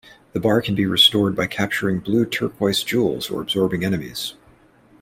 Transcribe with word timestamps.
The 0.33 0.39
bar 0.39 0.63
can 0.63 0.73
be 0.73 0.87
restored 0.87 1.35
by 1.35 1.45
capturing 1.45 1.99
blue 1.99 2.25
turquoise 2.25 2.81
jewels 2.81 3.29
or 3.29 3.39
absorbing 3.39 3.85
enemies. 3.85 4.33